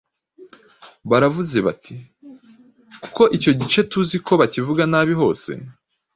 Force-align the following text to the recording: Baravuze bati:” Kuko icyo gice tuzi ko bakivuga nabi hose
Baravuze 1.09 1.57
bati:” 1.65 1.95
Kuko 3.03 3.23
icyo 3.37 3.51
gice 3.59 3.79
tuzi 3.91 4.17
ko 4.25 4.33
bakivuga 4.41 4.83
nabi 4.91 5.13
hose 5.21 5.51